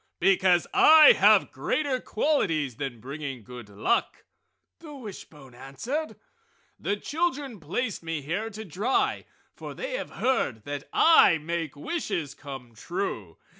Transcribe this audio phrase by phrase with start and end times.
[0.19, 4.25] "Because I have greater qualities than bringing good luck!"
[4.79, 6.15] the wishbone answered.
[6.79, 9.25] "The children placed me here to dry,
[9.55, 13.37] for they have heard that I make wishes come true!